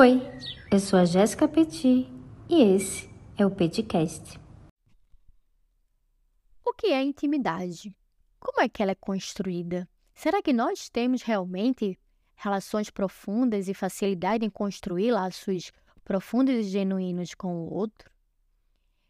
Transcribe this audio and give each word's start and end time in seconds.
Oi, 0.00 0.22
eu 0.70 0.78
sou 0.78 0.96
a 0.96 1.04
Jéssica 1.04 1.48
Petit 1.48 2.08
e 2.48 2.62
esse 2.62 3.10
é 3.36 3.44
o 3.44 3.50
Petcast. 3.50 4.38
O 6.64 6.72
que 6.72 6.86
é 6.86 7.02
intimidade? 7.02 7.92
Como 8.38 8.60
é 8.60 8.68
que 8.68 8.80
ela 8.80 8.92
é 8.92 8.94
construída? 8.94 9.88
Será 10.14 10.40
que 10.40 10.52
nós 10.52 10.88
temos 10.88 11.22
realmente 11.22 11.98
relações 12.36 12.90
profundas 12.90 13.66
e 13.66 13.74
facilidade 13.74 14.46
em 14.46 14.50
construir 14.50 15.10
laços 15.10 15.72
profundos 16.04 16.54
e 16.54 16.62
genuínos 16.62 17.34
com 17.34 17.56
o 17.56 17.74
outro? 17.74 18.08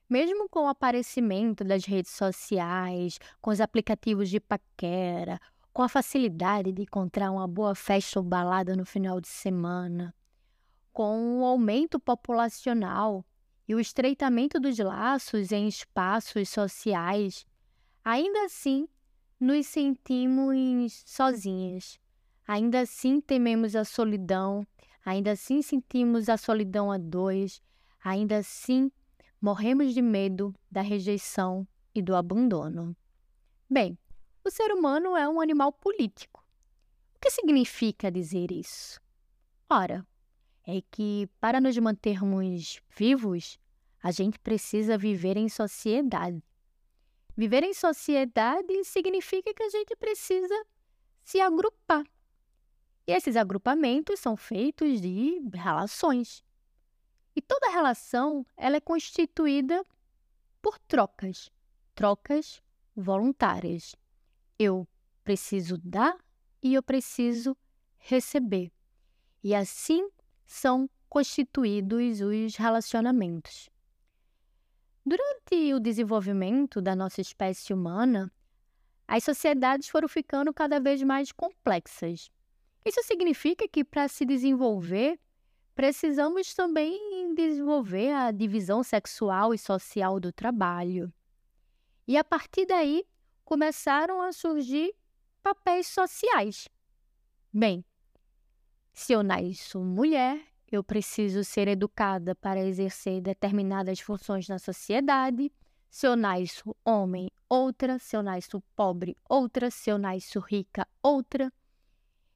Mesmo 0.09 0.49
com 0.49 0.61
o 0.61 0.69
aparecimento 0.69 1.65
das 1.65 1.85
redes 1.85 2.13
sociais, 2.13 3.19
com 3.43 3.51
os 3.51 3.61
aplicativos 3.61 4.31
de 4.31 4.41
paquera, 4.41 5.39
com 5.71 5.83
a 5.83 5.89
facilidade 5.89 6.73
de 6.73 6.81
encontrar 6.81 7.31
uma 7.31 7.47
boa 7.47 7.75
festa 7.75 8.19
ou 8.19 8.25
balada 8.25 8.75
no 8.75 8.87
final 8.87 9.21
de 9.21 9.29
semana, 9.29 10.15
com 10.99 11.39
o 11.39 11.45
aumento 11.45 12.01
populacional 12.01 13.25
e 13.69 13.73
o 13.73 13.79
estreitamento 13.79 14.59
dos 14.59 14.77
laços 14.81 15.53
em 15.53 15.69
espaços 15.69 16.49
sociais, 16.49 17.47
ainda 18.05 18.47
assim 18.47 18.89
nos 19.39 19.69
sentimos 19.69 21.05
sozinhas. 21.07 22.01
Ainda 22.49 22.81
assim 22.81 23.21
tememos 23.21 23.77
a 23.77 23.85
solidão, 23.85 24.67
ainda 25.05 25.31
assim 25.31 25.63
sentimos 25.63 26.29
a 26.29 26.37
solidão 26.37 26.91
a 26.91 26.99
dois, 26.99 27.63
ainda 28.03 28.39
assim 28.39 28.91
morremos 29.41 29.95
de 29.95 30.03
medo 30.03 30.53
da 30.69 30.81
rejeição 30.81 31.65
e 31.95 32.03
do 32.03 32.17
abandono. 32.17 32.97
Bem, 33.71 33.97
o 34.45 34.51
ser 34.51 34.73
humano 34.73 35.17
é 35.17 35.29
um 35.29 35.41
animal 35.41 35.73
político. 35.73 36.45
O 37.15 37.21
que 37.21 37.31
significa 37.31 38.11
dizer 38.11 38.51
isso? 38.51 39.01
Ora, 39.71 40.05
é 40.71 40.83
que 40.91 41.27
para 41.41 41.63
nos 41.63 41.79
mantermos 41.79 42.79
vivos, 42.95 43.59
a 44.03 44.11
gente 44.11 44.39
precisa 44.39 44.99
viver 44.99 45.39
em 45.39 45.49
sociedade. 45.49 46.45
Viver 47.35 47.65
em 47.65 47.73
sociedade 47.73 48.85
significa 48.85 49.55
que 49.55 49.63
a 49.63 49.71
gente 49.71 49.97
precisa 49.97 50.67
se 51.25 51.41
agrupar. 51.41 52.05
E 53.07 53.13
esses 53.13 53.35
agrupamentos 53.35 54.21
são 54.21 54.37
feitos 54.37 55.01
de 55.01 55.41
relações. 55.55 56.45
E 57.35 57.41
toda 57.41 57.71
relação 57.71 58.45
ela 58.55 58.77
é 58.77 58.81
constituída 58.81 59.83
por 60.61 60.79
trocas, 60.81 61.51
trocas 61.95 62.63
voluntárias. 62.95 63.97
Eu 64.59 64.87
preciso 65.25 65.79
dar 65.79 66.15
e 66.63 66.75
eu 66.75 66.83
preciso 66.83 67.57
receber. 67.97 68.71
E 69.43 69.55
assim 69.55 70.11
são 70.49 70.89
constituídos 71.11 72.23
os 72.23 72.57
relacionamentos. 72.57 73.69
Durante 75.05 75.75
o 75.75 75.79
desenvolvimento 75.79 76.81
da 76.81 76.97
nossa 76.97 77.21
espécie 77.21 77.73
humana, 77.73 78.33
as 79.07 79.25
sociedades 79.25 79.89
foram 79.89 80.09
ficando 80.09 80.53
cada 80.53 80.81
vez 80.81 81.03
mais 81.03 81.31
complexas. 81.33 82.31
Isso 82.85 83.03
significa 83.03 83.69
que, 83.69 83.85
para 83.85 84.09
se 84.09 84.25
desenvolver, 84.25 85.21
precisamos 85.75 86.55
também 86.55 87.35
desenvolver 87.35 88.13
a 88.13 88.31
divisão 88.31 88.83
sexual 88.83 89.53
e 89.53 89.59
social 89.59 90.19
do 90.19 90.33
trabalho. 90.33 91.13
E 92.07 92.17
a 92.17 92.25
partir 92.25 92.65
daí 92.65 93.05
começaram 93.45 94.23
a 94.23 94.33
surgir 94.33 94.95
papéis 95.43 95.87
sociais. 95.87 96.69
Bem, 97.53 97.85
se 98.99 99.13
eu 99.13 99.23
nasço 99.23 99.79
mulher, 99.79 100.45
eu 100.71 100.83
preciso 100.83 101.45
ser 101.45 101.69
educada 101.69 102.35
para 102.35 102.61
exercer 102.61 103.21
determinadas 103.21 104.01
funções 104.01 104.49
na 104.49 104.59
sociedade. 104.59 105.53
Se 105.89 106.07
eu 106.07 106.17
nasço 106.17 106.75
homem, 106.85 107.31
outra. 107.49 107.99
Se 108.01 108.17
eu 108.17 108.25
nasço 108.25 108.61
pobre, 108.75 109.17
outra. 109.29 109.71
Se 109.71 109.89
eu 109.89 109.99
nasço 109.99 110.41
rica, 110.41 110.87
outra. 111.01 111.53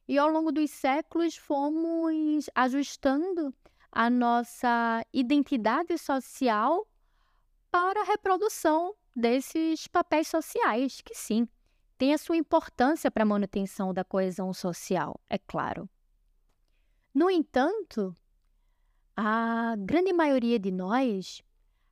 E 0.07 0.17
ao 0.17 0.29
longo 0.29 0.53
dos 0.53 0.71
séculos 0.71 1.35
fomos 1.35 2.49
ajustando 2.55 3.53
a 3.91 4.09
nossa 4.09 5.05
identidade 5.13 5.97
social 5.97 6.87
para 7.69 8.01
a 8.01 8.05
reprodução 8.05 8.95
desses 9.13 9.85
papéis 9.87 10.29
sociais, 10.29 11.01
que 11.01 11.13
sim, 11.13 11.45
tem 11.97 12.13
a 12.13 12.17
sua 12.17 12.37
importância 12.37 13.11
para 13.11 13.23
a 13.23 13.25
manutenção 13.25 13.93
da 13.93 14.03
coesão 14.03 14.53
social, 14.53 15.19
é 15.29 15.37
claro. 15.37 15.89
No 17.13 17.29
entanto, 17.29 18.15
a 19.15 19.75
grande 19.77 20.11
maioria 20.11 20.57
de 20.57 20.71
nós 20.71 21.43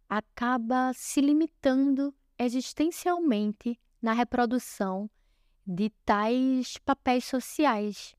acaba 0.09 0.92
se 0.96 1.22
limitando 1.22 2.14
existencialmente 2.38 3.80
na 4.02 4.14
reprodução 4.14 5.10
de 5.66 5.92
tais 6.04 6.78
papéis 6.80 7.26
sociais. 7.26 8.16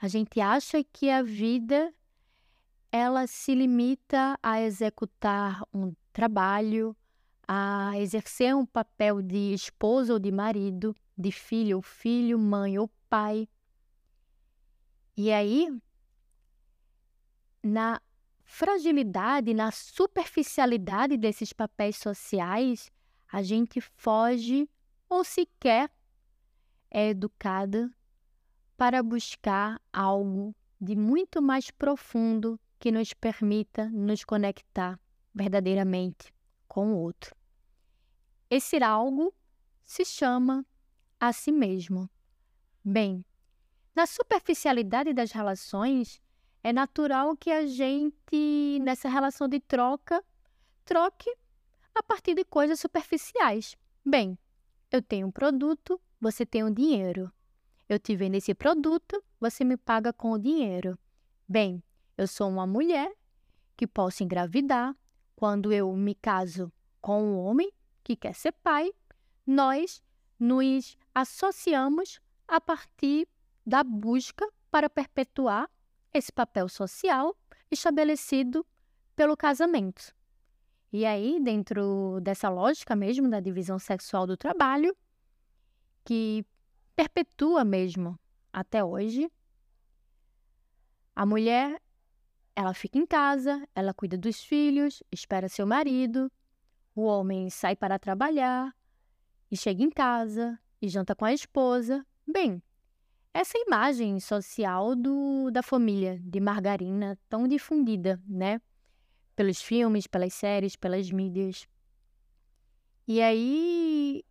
A 0.00 0.06
gente 0.06 0.40
acha 0.40 0.84
que 0.84 1.10
a 1.10 1.22
vida 1.22 1.92
ela 2.92 3.26
se 3.26 3.52
limita 3.52 4.38
a 4.40 4.62
executar 4.62 5.60
um 5.74 5.92
trabalho, 6.12 6.96
a 7.48 7.98
exercer 7.98 8.54
um 8.54 8.64
papel 8.64 9.20
de 9.20 9.52
esposa 9.52 10.12
ou 10.12 10.20
de 10.20 10.30
marido, 10.30 10.94
de 11.18 11.32
filho 11.32 11.78
ou 11.78 11.82
filho, 11.82 12.38
mãe 12.38 12.78
ou 12.78 12.88
pai. 13.08 13.48
E 15.16 15.32
aí, 15.32 15.68
na 17.64 18.00
fragilidade, 18.44 19.54
na 19.54 19.70
superficialidade 19.70 21.16
desses 21.16 21.52
papéis 21.52 21.96
sociais, 21.96 22.92
a 23.32 23.42
gente 23.42 23.80
foge 23.80 24.68
ou 25.08 25.24
sequer 25.24 25.90
é 26.90 27.08
educada 27.08 27.90
para 28.76 29.02
buscar 29.02 29.80
algo 29.92 30.54
de 30.80 30.94
muito 30.94 31.40
mais 31.40 31.70
profundo 31.70 32.60
que 32.78 32.92
nos 32.92 33.12
permita 33.12 33.88
nos 33.88 34.24
conectar 34.24 35.00
verdadeiramente 35.34 36.32
com 36.68 36.92
o 36.92 36.98
outro. 36.98 37.34
Esse 38.50 38.82
algo 38.82 39.34
se 39.82 40.04
chama 40.04 40.64
a 41.18 41.32
si 41.32 41.50
mesmo. 41.50 42.08
Bem, 42.84 43.24
na 43.94 44.06
superficialidade 44.06 45.12
das 45.12 45.32
relações, 45.32 46.20
é 46.64 46.72
natural 46.72 47.36
que 47.36 47.50
a 47.50 47.66
gente, 47.66 48.80
nessa 48.80 49.06
relação 49.06 49.46
de 49.46 49.60
troca, 49.60 50.24
troque 50.82 51.30
a 51.94 52.02
partir 52.02 52.34
de 52.34 52.42
coisas 52.42 52.80
superficiais. 52.80 53.76
Bem, 54.02 54.38
eu 54.90 55.02
tenho 55.02 55.26
um 55.26 55.30
produto, 55.30 56.00
você 56.18 56.46
tem 56.46 56.64
um 56.64 56.72
dinheiro. 56.72 57.30
Eu 57.86 57.98
te 57.98 58.16
vendo 58.16 58.36
esse 58.36 58.54
produto, 58.54 59.22
você 59.38 59.62
me 59.62 59.76
paga 59.76 60.10
com 60.10 60.32
o 60.32 60.38
dinheiro. 60.38 60.98
Bem, 61.46 61.84
eu 62.16 62.26
sou 62.26 62.48
uma 62.48 62.66
mulher 62.66 63.12
que 63.76 63.86
posso 63.86 64.24
engravidar. 64.24 64.96
Quando 65.36 65.70
eu 65.70 65.94
me 65.94 66.14
caso 66.14 66.72
com 66.98 67.22
um 67.22 67.38
homem 67.44 67.70
que 68.02 68.16
quer 68.16 68.34
ser 68.34 68.52
pai, 68.52 68.90
nós 69.46 70.02
nos 70.40 70.96
associamos 71.14 72.20
a 72.48 72.58
partir 72.58 73.28
da 73.66 73.84
busca 73.84 74.50
para 74.70 74.88
perpetuar 74.88 75.70
esse 76.14 76.32
papel 76.32 76.68
social 76.68 77.36
estabelecido 77.70 78.64
pelo 79.16 79.36
casamento. 79.36 80.14
E 80.92 81.04
aí, 81.04 81.40
dentro 81.42 82.20
dessa 82.22 82.48
lógica 82.48 82.94
mesmo 82.94 83.28
da 83.28 83.40
divisão 83.40 83.80
sexual 83.80 84.26
do 84.26 84.36
trabalho, 84.36 84.96
que 86.04 86.46
perpetua 86.94 87.64
mesmo 87.64 88.18
até 88.52 88.84
hoje. 88.84 89.28
A 91.16 91.26
mulher, 91.26 91.82
ela 92.54 92.72
fica 92.72 92.96
em 92.96 93.06
casa, 93.06 93.66
ela 93.74 93.92
cuida 93.92 94.16
dos 94.16 94.44
filhos, 94.44 95.02
espera 95.10 95.48
seu 95.48 95.66
marido. 95.66 96.30
O 96.94 97.02
homem 97.02 97.50
sai 97.50 97.74
para 97.74 97.98
trabalhar 97.98 98.72
e 99.50 99.56
chega 99.56 99.82
em 99.82 99.90
casa 99.90 100.58
e 100.80 100.88
janta 100.88 101.14
com 101.14 101.24
a 101.24 101.32
esposa. 101.32 102.06
Bem, 102.24 102.62
essa 103.34 103.58
imagem 103.58 104.20
social 104.20 104.94
do, 104.94 105.50
da 105.50 105.60
família 105.60 106.20
de 106.22 106.38
margarina 106.38 107.18
tão 107.28 107.48
difundida, 107.48 108.22
né? 108.28 108.60
Pelos 109.34 109.60
filmes, 109.60 110.06
pelas 110.06 110.32
séries, 110.32 110.76
pelas 110.76 111.10
mídias. 111.10 111.66
E 113.08 113.20
aí 113.20 114.24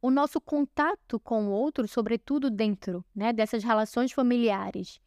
o 0.00 0.08
nosso 0.08 0.40
contato 0.40 1.18
com 1.18 1.48
o 1.48 1.50
outro, 1.50 1.88
sobretudo 1.88 2.48
dentro 2.48 3.04
né, 3.12 3.32
dessas 3.32 3.64
relações 3.64 4.12
familiares, 4.12 5.00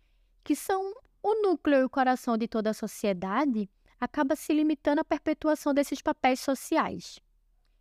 que 0.43 0.53
são 0.53 0.93
o 1.23 1.41
núcleo 1.41 1.79
e 1.79 1.83
o 1.85 1.89
coração 1.89 2.37
de 2.37 2.49
toda 2.49 2.71
a 2.71 2.73
sociedade, 2.73 3.69
acaba 3.97 4.35
se 4.35 4.51
limitando 4.53 4.99
à 4.99 5.05
perpetuação 5.05 5.73
desses 5.73 6.01
papéis 6.01 6.41
sociais. 6.41 7.19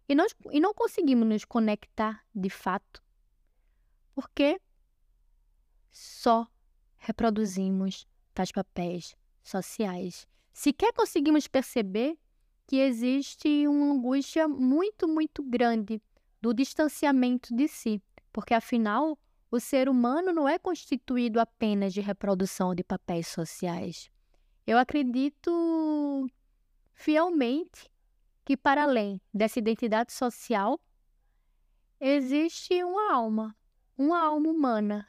E, 0.09 0.15
nós, 0.15 0.33
e 0.53 0.61
não 0.61 0.73
conseguimos 0.73 1.27
nos 1.27 1.45
conectar 1.45 2.23
de 2.33 2.49
fato, 2.49 3.03
porque 4.15 4.61
só 5.91 6.47
reproduzimos 6.99 8.07
tais 8.35 8.53
papéis 8.53 9.17
sociais. 9.43 10.27
Sequer 10.53 10.93
conseguimos 10.93 11.47
perceber 11.47 12.19
que 12.67 12.77
existe 12.77 13.67
uma 13.67 13.93
angústia 13.93 14.47
muito, 14.47 15.09
muito 15.09 15.43
grande 15.43 16.01
do 16.41 16.55
distanciamento 16.55 17.55
de 17.55 17.67
si, 17.67 18.03
porque 18.33 18.55
afinal 18.55 19.19
o 19.51 19.59
ser 19.59 19.89
humano 19.89 20.33
não 20.33 20.49
é 20.49 20.59
constituído 20.59 21.41
apenas 21.41 21.93
de 21.93 22.01
reprodução 22.01 22.75
de 22.75 22.85
papéis 22.85 23.27
sociais. 23.27 24.11
Eu 24.67 24.79
acredito 24.79 26.31
fielmente 26.93 27.91
que, 28.45 28.57
para 28.57 28.85
além 28.85 29.21
dessa 29.35 29.59
identidade 29.59 30.13
social, 30.13 30.79
existe 31.99 32.83
uma 32.85 33.13
alma, 33.13 33.57
uma 34.01 34.19
alma 34.19 34.49
humana 34.49 35.07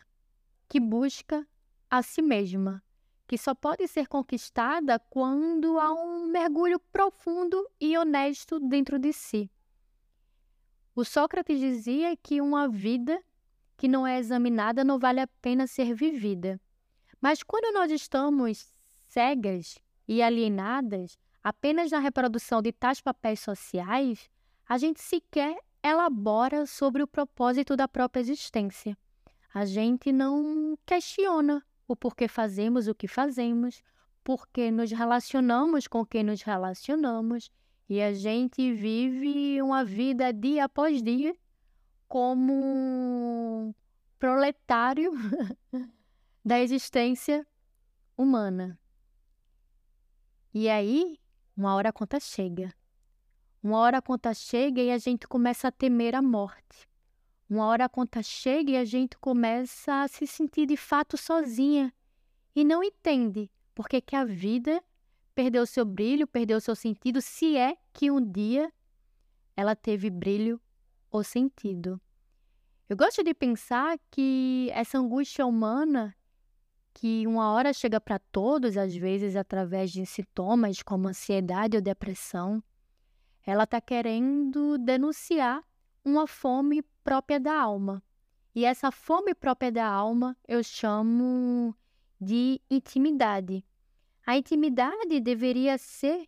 que 0.68 0.78
busca 0.78 1.48
a 1.90 2.04
si 2.04 2.22
mesma, 2.22 2.84
que 3.26 3.38
só 3.38 3.56
pode 3.56 3.88
ser 3.88 4.06
conquistada 4.06 5.00
quando 5.00 5.80
há 5.80 5.94
um 5.94 6.26
mergulho 6.26 6.78
profundo 6.92 7.66
e 7.80 7.98
honesto 7.98 8.60
dentro 8.60 9.00
de 9.00 9.14
si. 9.14 9.50
O 10.94 11.06
Sócrates 11.06 11.58
dizia 11.58 12.18
que 12.18 12.42
uma 12.42 12.68
vida 12.68 13.24
que 13.78 13.88
não 13.88 14.06
é 14.06 14.20
examinada 14.20 14.84
não 14.84 15.00
vale 15.00 15.22
a 15.22 15.28
pena 15.42 15.68
ser 15.68 15.94
vivida. 15.94 16.60
Mas 17.22 17.42
quando 17.44 17.74
nós 17.74 17.90
estamos 17.92 18.74
cegas 19.08 19.80
e 20.06 20.22
alienadas 20.22 21.18
apenas 21.42 21.92
na 21.92 22.00
reprodução 22.00 22.62
de 22.62 22.74
tais 22.74 23.00
papéis 23.00 23.40
sociais, 23.40 24.30
a 24.68 24.78
gente 24.78 25.00
sequer 25.00 25.58
elabora 25.84 26.66
sobre 26.66 27.02
o 27.04 27.08
propósito 27.08 27.76
da 27.76 27.88
própria 27.88 28.22
existência. 28.22 28.98
A 29.54 29.66
gente 29.66 30.12
não 30.12 30.78
questiona 30.86 31.64
o 31.88 31.96
porquê 31.96 32.28
fazemos 32.28 32.88
o 32.88 32.96
que 32.96 33.08
fazemos, 33.08 33.84
porque 34.24 34.72
nos 34.72 34.92
relacionamos 34.92 35.88
com 35.88 36.06
quem 36.06 36.24
nos 36.24 36.42
relacionamos 36.42 37.52
e 37.90 38.02
a 38.02 38.14
gente 38.14 38.74
vive 38.74 39.62
uma 39.62 39.84
vida 39.84 40.32
dia 40.32 40.66
após 40.66 41.02
dia 41.02 41.36
como 42.08 42.54
um 42.54 43.74
proletário 44.18 45.12
da 46.46 46.60
existência 46.60 47.46
humana. 48.18 48.80
E 50.54 50.70
aí, 50.70 51.20
uma 51.56 51.76
hora 51.76 51.90
a 51.90 51.94
conta 51.94 52.20
chega. 52.20 52.74
Uma 53.64 53.78
hora 53.78 53.98
a 54.00 54.02
conta 54.02 54.34
chega 54.34 54.82
e 54.82 54.90
a 54.90 54.98
gente 54.98 55.28
começa 55.28 55.68
a 55.68 55.72
temer 55.72 56.16
a 56.16 56.22
morte. 56.22 56.90
Uma 57.48 57.68
hora 57.68 57.86
a 57.86 57.90
conta 57.90 58.24
chega 58.24 58.72
e 58.72 58.78
a 58.78 58.86
gente 58.86 59.18
começa 59.18 60.02
a 60.02 60.08
se 60.08 60.26
sentir 60.26 60.66
de 60.66 60.76
fato 60.76 61.18
sozinha 61.18 61.94
e 62.56 62.64
não 62.64 62.84
entende 62.84 63.52
porque 63.76 64.02
que 64.02 64.16
a 64.16 64.26
vida 64.26 64.84
perdeu 65.36 65.66
seu 65.66 65.86
brilho, 65.86 66.28
perdeu 66.28 66.60
seu 66.60 66.76
sentido, 66.76 67.22
se 67.22 67.56
é 67.56 67.78
que 67.94 68.10
um 68.10 68.20
dia 68.20 68.72
ela 69.56 69.76
teve 69.76 70.10
brilho 70.10 70.60
ou 71.12 71.24
sentido. 71.24 72.02
Eu 72.90 72.98
gosto 72.98 73.24
de 73.24 73.34
pensar 73.34 73.98
que 74.10 74.70
essa 74.74 74.98
angústia 74.98 75.46
humana, 75.46 76.16
que 76.94 77.26
uma 77.26 77.52
hora 77.52 77.72
chega 77.74 78.02
para 78.02 78.20
todos, 78.20 78.76
às 78.76 78.96
vezes 78.96 79.36
através 79.36 79.92
de 79.92 80.06
sintomas 80.06 80.82
como 80.82 81.08
ansiedade 81.08 81.78
ou 81.78 81.82
depressão, 81.82 82.62
ela 83.46 83.64
está 83.64 83.82
querendo 83.82 84.78
denunciar 84.78 85.64
uma 86.04 86.28
fome 86.28 86.82
própria 87.04 87.40
da 87.40 87.60
alma. 87.60 88.04
E 88.54 88.66
essa 88.66 88.92
fome 88.92 89.34
própria 89.34 89.72
da 89.72 89.86
alma 89.86 90.38
eu 90.48 90.64
chamo 90.64 91.76
de 92.20 92.62
intimidade. 92.70 93.66
A 94.26 94.38
intimidade 94.38 95.20
deveria 95.20 95.78
ser, 95.78 96.28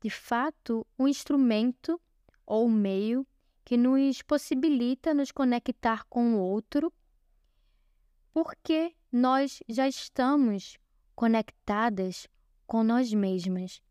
de 0.00 0.08
fato, 0.08 0.86
um 0.98 1.06
instrumento 1.06 2.00
ou 2.46 2.66
um 2.66 2.70
meio 2.70 3.26
que 3.64 3.76
nos 3.76 4.22
possibilita 4.22 5.12
nos 5.12 5.32
conectar 5.32 6.04
com 6.04 6.34
o 6.34 6.38
outro, 6.38 6.92
porque 8.32 8.94
nós 9.10 9.60
já 9.68 9.88
estamos 9.88 10.78
conectadas 11.14 12.28
com 12.66 12.84
nós 12.84 13.12
mesmas. 13.12 13.82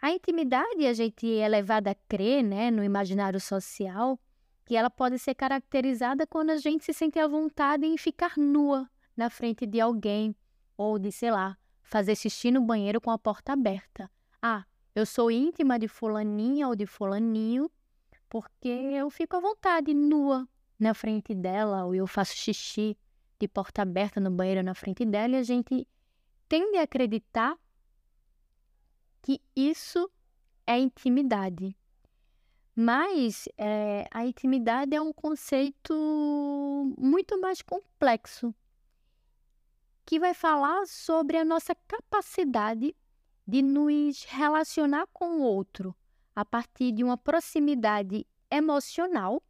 A 0.00 0.10
intimidade 0.10 0.86
a 0.86 0.92
gente 0.92 1.38
é 1.38 1.48
levada 1.48 1.90
a 1.90 1.94
crer, 1.94 2.42
né, 2.42 2.70
no 2.70 2.84
imaginário 2.84 3.40
social, 3.40 4.18
que 4.64 4.76
ela 4.76 4.90
pode 4.90 5.18
ser 5.18 5.34
caracterizada 5.34 6.26
quando 6.26 6.50
a 6.50 6.56
gente 6.56 6.84
se 6.84 6.92
sente 6.92 7.18
à 7.18 7.26
vontade 7.26 7.86
em 7.86 7.96
ficar 7.96 8.36
nua 8.36 8.88
na 9.16 9.30
frente 9.30 9.64
de 9.66 9.80
alguém 9.80 10.34
ou 10.76 10.98
de, 10.98 11.10
sei 11.10 11.30
lá, 11.30 11.56
fazer 11.82 12.14
xixi 12.16 12.50
no 12.50 12.60
banheiro 12.60 13.00
com 13.00 13.10
a 13.10 13.18
porta 13.18 13.52
aberta. 13.52 14.10
Ah, 14.42 14.64
eu 14.94 15.06
sou 15.06 15.30
íntima 15.30 15.78
de 15.78 15.88
fulaninha 15.88 16.68
ou 16.68 16.76
de 16.76 16.84
fulaninho 16.84 17.70
porque 18.28 18.68
eu 18.68 19.08
fico 19.08 19.36
à 19.36 19.40
vontade 19.40 19.94
nua 19.94 20.48
na 20.78 20.92
frente 20.92 21.34
dela 21.34 21.84
ou 21.84 21.94
eu 21.94 22.06
faço 22.06 22.36
xixi 22.36 22.98
de 23.38 23.48
porta 23.48 23.82
aberta 23.82 24.20
no 24.20 24.30
banheiro 24.30 24.62
na 24.62 24.74
frente 24.74 25.04
dela 25.04 25.36
e 25.36 25.38
a 25.38 25.42
gente 25.42 25.86
tende 26.48 26.76
a 26.76 26.82
acreditar 26.82 27.56
que 29.26 29.42
isso 29.56 30.08
é 30.64 30.78
intimidade. 30.78 31.76
Mas 32.76 33.48
é, 33.58 34.06
a 34.12 34.24
intimidade 34.24 34.94
é 34.94 35.00
um 35.00 35.12
conceito 35.12 36.94
muito 36.96 37.40
mais 37.40 37.60
complexo, 37.60 38.54
que 40.04 40.20
vai 40.20 40.32
falar 40.32 40.86
sobre 40.86 41.36
a 41.38 41.44
nossa 41.44 41.74
capacidade 41.88 42.94
de 43.44 43.62
nos 43.62 44.22
relacionar 44.22 45.08
com 45.12 45.40
o 45.40 45.42
outro 45.42 45.92
a 46.32 46.44
partir 46.44 46.92
de 46.92 47.02
uma 47.02 47.18
proximidade 47.18 48.24
emocional, 48.48 49.42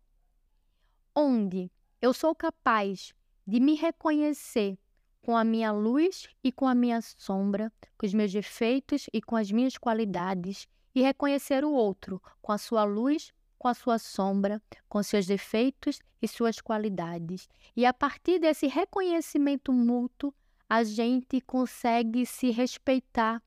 onde 1.14 1.70
eu 2.00 2.14
sou 2.14 2.34
capaz 2.34 3.12
de 3.46 3.60
me 3.60 3.74
reconhecer 3.74 4.78
com 5.26 5.36
a 5.36 5.42
minha 5.42 5.72
luz 5.72 6.28
e 6.44 6.52
com 6.52 6.68
a 6.68 6.74
minha 6.74 7.00
sombra, 7.02 7.72
com 7.98 8.06
os 8.06 8.14
meus 8.14 8.32
defeitos 8.32 9.10
e 9.12 9.20
com 9.20 9.34
as 9.34 9.50
minhas 9.50 9.76
qualidades, 9.76 10.68
e 10.94 11.02
reconhecer 11.02 11.64
o 11.64 11.72
outro 11.72 12.22
com 12.40 12.52
a 12.52 12.58
sua 12.58 12.84
luz, 12.84 13.32
com 13.58 13.66
a 13.66 13.74
sua 13.74 13.98
sombra, 13.98 14.62
com 14.88 15.02
seus 15.02 15.26
defeitos 15.26 15.98
e 16.22 16.28
suas 16.28 16.60
qualidades. 16.60 17.48
E 17.74 17.84
a 17.84 17.92
partir 17.92 18.38
desse 18.38 18.68
reconhecimento 18.68 19.72
mútuo, 19.72 20.32
a 20.70 20.84
gente 20.84 21.40
consegue 21.40 22.24
se 22.24 22.52
respeitar 22.52 23.42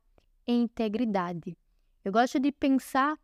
em 0.46 0.64
integridade. 0.64 1.58
Eu 2.04 2.12
gosto 2.12 2.42
de 2.42 2.52
pensar 2.52 3.18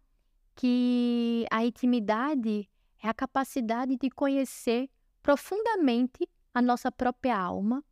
que 0.55 1.45
a 1.51 1.65
intimidade 1.65 2.69
é 3.03 3.09
a 3.09 3.13
capacidade 3.13 3.97
de 3.97 4.09
conhecer 4.09 4.89
profundamente 5.21 6.25
a 6.53 6.61
nossa 6.61 6.89
própria 6.89 7.37
alma, 7.37 7.83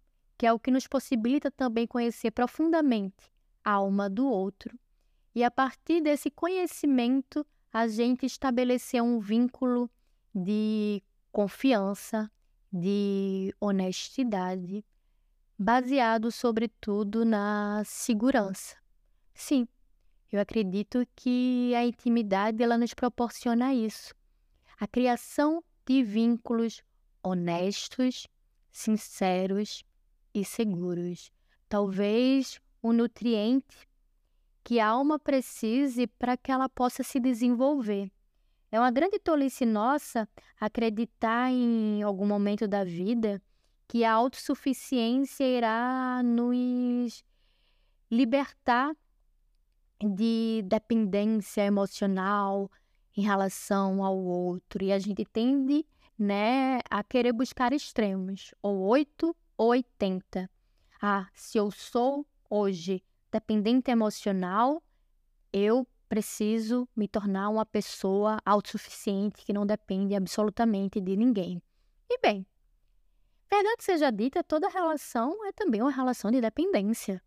que 0.44 0.48
é 0.48 0.52
o 0.52 0.60
que 0.60 0.70
nos 0.70 0.88
possibilita 0.88 1.50
também 1.50 1.88
conhecer 1.88 2.30
profundamente 2.30 3.32
a 3.64 3.72
alma 3.72 4.10
do 4.10 4.28
outro 4.28 4.78
e 5.34 5.42
a 5.42 5.50
partir 5.50 6.02
desse 6.02 6.30
conhecimento, 6.30 7.48
a 7.72 7.88
gente 7.88 8.26
estabeleceu 8.26 9.06
um 9.06 9.22
vínculo 9.22 9.90
de 10.36 11.02
confiança, 11.32 12.30
de 12.70 13.56
honestidade, 13.58 14.84
baseado 15.58 16.30
sobretudo 16.30 17.24
na 17.24 17.82
segurança. 17.86 18.76
Sim, 19.34 19.66
eu 20.30 20.42
acredito 20.42 21.08
que 21.16 21.74
a 21.74 21.86
intimidade 21.86 22.62
ela 22.62 22.78
nos 22.78 22.94
proporciona 22.94 23.74
isso. 23.74 24.14
A 24.78 24.86
criação 24.88 25.64
de 25.86 26.04
vínculos 26.04 26.84
honestos, 27.24 28.28
sinceros 28.70 29.86
e 30.34 30.44
seguros. 30.44 31.32
Talvez 31.70 32.60
o 32.82 32.92
nutriente 32.92 33.88
que 34.64 34.80
a 34.80 34.88
alma 34.88 35.20
precise 35.20 36.08
para 36.08 36.38
que 36.38 36.52
ela 36.52 36.70
possa 36.70 37.04
se 37.04 37.20
desenvolver. 37.20 38.12
É 38.72 38.80
uma 38.80 38.92
grande 38.92 39.20
tolice 39.20 39.66
nossa 39.66 40.28
acreditar 40.60 41.52
em 41.52 42.02
algum 42.02 42.26
momento 42.26 42.68
da 42.68 42.84
vida 42.84 43.42
que 43.88 44.04
a 44.04 44.14
autossuficiência 44.14 45.44
irá 45.44 46.22
nos 46.24 47.24
libertar 48.10 48.96
de 50.00 50.64
dependência 50.66 51.62
emocional 51.62 52.72
em 53.16 53.22
relação 53.22 54.04
ao 54.04 54.18
outro. 54.18 54.84
E 54.84 54.92
a 54.92 54.98
gente 54.98 55.24
tende 55.26 55.86
né, 56.18 56.80
a 56.90 57.04
querer 57.04 57.34
buscar 57.34 57.74
extremos, 57.74 58.54
ou 58.62 58.80
8 58.88 59.28
ou 59.28 59.36
80. 59.68 60.50
Ah, 61.02 61.28
se 61.34 61.58
eu 61.58 61.72
sou 61.72 62.26
hoje 62.50 63.04
dependente 63.32 63.90
emocional, 63.92 64.82
eu 65.52 65.88
preciso 66.08 66.88
me 66.96 67.08
tornar 67.08 67.50
uma 67.50 67.66
pessoa 67.66 68.40
autossuficiente 68.46 69.44
que 69.44 69.52
não 69.52 69.66
depende 69.66 70.16
absolutamente 70.16 71.02
de 71.02 71.18
ninguém. 71.18 71.62
E 72.10 72.20
bem, 72.20 72.46
verdade 73.50 73.84
seja 73.84 74.12
dita, 74.12 74.44
toda 74.44 74.70
relação 74.70 75.46
é 75.48 75.52
também 75.52 75.82
uma 75.82 75.92
relação 75.92 76.30
de 76.30 76.40
dependência. 76.40 77.22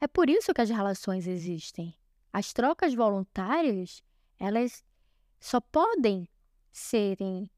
É 0.00 0.06
por 0.06 0.28
isso 0.28 0.52
que 0.54 0.60
as 0.60 0.70
relações 0.70 1.26
existem. 1.26 1.94
As 2.32 2.52
trocas 2.52 2.94
voluntárias, 2.94 4.02
elas 4.38 4.84
só 5.38 5.60
podem 5.60 6.28
serem 6.70 7.50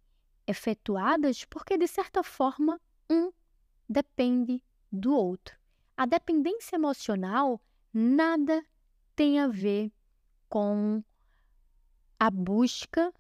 efetuadas 0.47 1.45
porque, 1.45 1.77
de 1.77 1.87
certa 1.87 2.23
forma, 2.23 2.81
um 3.11 3.33
depende 3.89 4.63
do 4.91 5.15
outro. 5.15 5.57
A 5.97 6.07
dependência 6.07 6.77
emocional 6.77 7.61
nada 7.93 8.65
tem 9.17 9.41
a 9.41 9.49
ver 9.49 9.93
com 10.49 11.03
a 12.19 12.31
busca 12.31 13.13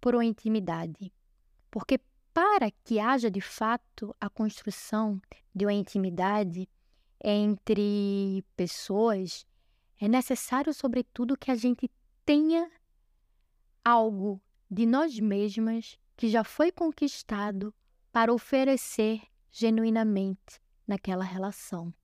por 0.00 0.14
uma 0.14 0.24
intimidade. 0.24 1.12
Porque 1.70 2.00
para 2.32 2.70
que 2.70 2.98
haja 2.98 3.30
de 3.30 3.40
fato 3.40 4.14
a 4.20 4.28
construção 4.28 5.20
de 5.54 5.64
uma 5.64 5.72
intimidade 5.72 6.68
entre 7.22 8.44
pessoas, 8.56 9.46
é 10.00 10.08
necessário, 10.08 10.74
sobretudo, 10.74 11.36
que 11.36 11.50
a 11.50 11.54
gente 11.54 11.90
tenha 12.24 12.70
algo 13.84 14.42
de 14.70 14.84
nós 14.84 15.18
mesmas 15.18 15.98
que 16.16 16.28
já 16.28 16.42
foi 16.42 16.72
conquistado 16.72 17.72
para 18.12 18.32
oferecer 18.32 19.22
genuinamente 19.54 20.60
naquela 20.84 21.24
relação. 21.24 21.94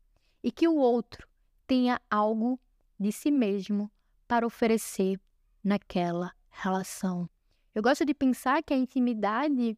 E 0.42 0.52
que 0.52 0.68
o 0.68 0.76
outro 0.76 1.28
tenha 1.66 2.00
algo 2.08 2.58
de 2.98 3.10
si 3.10 3.30
mesmo 3.30 3.90
para 4.26 4.46
oferecer 4.46 5.20
naquela 5.62 6.32
relação. 6.48 7.28
Eu 7.74 7.82
gosto 7.82 8.04
de 8.04 8.14
pensar 8.14 8.62
que 8.62 8.72
a 8.72 8.76
intimidade 8.76 9.76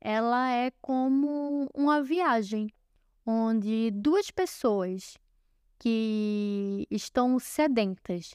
ela 0.00 0.50
é 0.50 0.72
como 0.80 1.68
uma 1.74 2.02
viagem 2.02 2.72
onde 3.24 3.90
duas 3.90 4.30
pessoas 4.30 5.18
que 5.78 6.86
estão 6.90 7.38
sedentas 7.38 8.34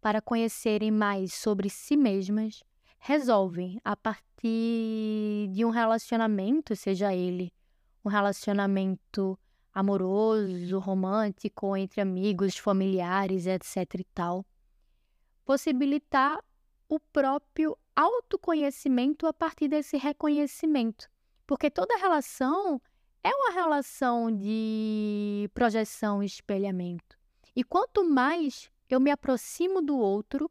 para 0.00 0.20
conhecerem 0.20 0.90
mais 0.90 1.32
sobre 1.32 1.70
si 1.70 1.96
mesmas 1.96 2.62
resolvem 2.98 3.80
a 3.82 3.96
partir 3.96 5.48
de 5.50 5.64
um 5.64 5.70
relacionamento, 5.70 6.76
seja 6.76 7.14
ele 7.14 7.50
um 8.06 8.08
relacionamento 8.08 9.36
amoroso, 9.74 10.78
romântico, 10.78 11.76
entre 11.76 12.00
amigos, 12.00 12.56
familiares, 12.56 13.46
etc 13.46 13.94
e 13.98 14.04
tal, 14.14 14.46
possibilitar 15.44 16.38
o 16.88 17.00
próprio 17.00 17.76
autoconhecimento 17.96 19.26
a 19.26 19.32
partir 19.32 19.66
desse 19.66 19.96
reconhecimento. 19.96 21.10
Porque 21.46 21.68
toda 21.68 21.98
relação 21.98 22.80
é 23.24 23.34
uma 23.34 23.50
relação 23.50 24.30
de 24.30 25.50
projeção 25.52 26.22
e 26.22 26.26
espelhamento. 26.26 27.18
E 27.56 27.64
quanto 27.64 28.08
mais 28.08 28.70
eu 28.88 29.00
me 29.00 29.10
aproximo 29.10 29.82
do 29.82 29.98
outro, 29.98 30.48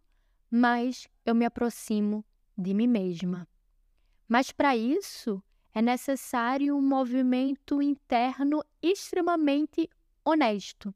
mais 0.51 1.07
eu 1.25 1.33
me 1.33 1.45
aproximo 1.45 2.23
de 2.57 2.73
mim 2.73 2.87
mesma. 2.87 3.47
Mas 4.27 4.51
para 4.51 4.75
isso 4.75 5.41
é 5.75 5.81
necessário 5.81 6.73
um 6.73 6.81
movimento 6.81 7.81
interno 7.81 8.63
extremamente 8.81 9.89
honesto. 10.23 10.95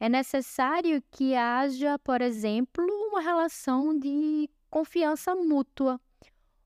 É 0.00 0.08
necessário 0.08 1.02
que 1.10 1.34
haja, 1.34 1.98
por 1.98 2.22
exemplo, 2.22 2.82
uma 3.10 3.20
relação 3.20 3.96
de 3.98 4.48
confiança 4.70 5.36
mútua, 5.36 6.00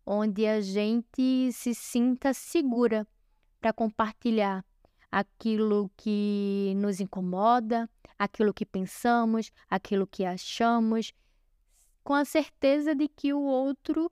onde 0.07 0.47
a 0.47 0.61
gente 0.61 1.51
se 1.53 1.75
sinta 1.75 2.33
segura 2.33 3.05
para 3.61 3.73
compartilhar 3.73 4.65
aquilo 5.11 5.91
que 5.97 6.73
nos 6.77 7.01
incomoda, 7.01 7.91
aquilo 8.17 8.55
que 8.55 8.65
pensamos, 8.65 9.51
aquilo 9.69 10.07
que 10.07 10.25
achamos, 10.25 11.13
com 12.05 12.15
a 12.15 12.25
certeza 12.25 12.95
de 12.95 13.09
que 13.09 13.33
o 13.33 13.41
outro 13.41 14.11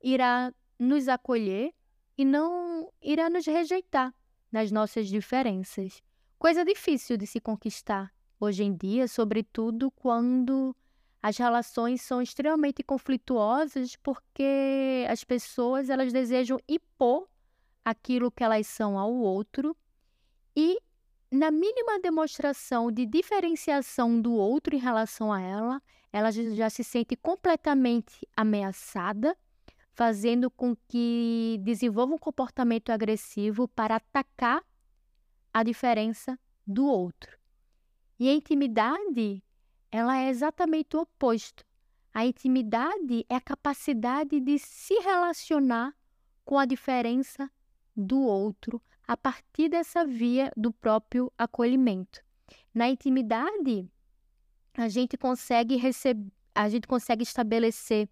irá 0.00 0.54
nos 0.78 1.08
acolher 1.08 1.74
e 2.18 2.24
não 2.24 2.92
irá 3.00 3.30
nos 3.30 3.46
rejeitar 3.46 4.12
nas 4.50 4.72
nossas 4.72 5.06
diferenças. 5.06 6.02
Coisa 6.36 6.64
difícil 6.64 7.16
de 7.16 7.26
se 7.26 7.40
conquistar 7.40 8.12
hoje 8.40 8.64
em 8.64 8.76
dia, 8.76 9.06
sobretudo 9.06 9.90
quando 9.92 10.74
as 11.22 11.36
relações 11.36 12.02
são 12.02 12.20
extremamente 12.20 12.82
conflituosas 12.82 13.96
porque 13.96 15.06
as 15.08 15.22
pessoas 15.22 15.88
elas 15.88 16.12
desejam 16.12 16.58
impor 16.68 17.28
aquilo 17.84 18.30
que 18.30 18.42
elas 18.42 18.66
são 18.66 18.98
ao 18.98 19.12
outro 19.12 19.76
e 20.56 20.78
na 21.30 21.50
mínima 21.50 22.00
demonstração 22.00 22.90
de 22.90 23.04
diferenciação 23.06 24.20
do 24.20 24.32
outro 24.32 24.74
em 24.74 24.78
relação 24.78 25.32
a 25.32 25.40
ela, 25.40 25.82
ela 26.12 26.32
já 26.32 26.70
se 26.70 26.82
sente 26.82 27.14
completamente 27.16 28.26
ameaçada, 28.36 29.36
fazendo 29.98 30.48
com 30.48 30.76
que 30.86 31.58
desenvolva 31.60 32.14
um 32.14 32.18
comportamento 32.18 32.90
agressivo 32.90 33.66
para 33.66 33.96
atacar 33.96 34.64
a 35.52 35.64
diferença 35.64 36.38
do 36.64 36.86
outro. 36.86 37.36
E 38.16 38.28
a 38.28 38.32
intimidade 38.32 39.42
ela 39.90 40.16
é 40.16 40.28
exatamente 40.28 40.96
o 40.96 41.00
oposto. 41.00 41.64
A 42.14 42.24
intimidade 42.24 43.26
é 43.28 43.34
a 43.34 43.40
capacidade 43.40 44.38
de 44.38 44.56
se 44.60 44.94
relacionar 45.00 45.92
com 46.44 46.56
a 46.56 46.64
diferença 46.64 47.50
do 47.96 48.20
outro 48.20 48.80
a 49.04 49.16
partir 49.16 49.68
dessa 49.68 50.04
via 50.04 50.52
do 50.56 50.72
próprio 50.72 51.32
acolhimento. 51.36 52.22
Na 52.72 52.88
intimidade, 52.88 53.90
a 54.74 54.88
gente 54.88 55.16
consegue 55.16 55.74
receber, 55.74 56.30
a 56.54 56.68
gente 56.68 56.86
consegue 56.86 57.24
estabelecer 57.24 58.08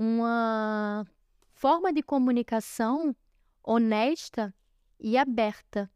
uma 0.00 1.06
forma 1.52 1.92
de 1.92 2.02
comunicação 2.02 3.14
honesta 3.62 4.54
e 4.98 5.18
aberta, 5.18 5.90